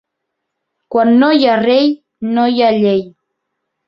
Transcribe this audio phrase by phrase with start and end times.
[0.95, 1.91] Quan no hi ha rei,
[2.39, 3.05] no hi ha llei.